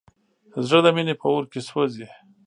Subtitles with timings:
[0.67, 2.07] زړه د مینې په اور کې سوځي.